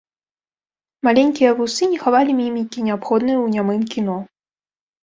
[1.09, 4.17] Маленькія вусы не хавалі мімікі, неабходнай ў нямым кіно.